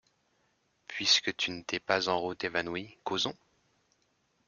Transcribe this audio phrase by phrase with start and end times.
[0.87, 3.37] Puisque tu ne t’es pas en route évanoui, Causons.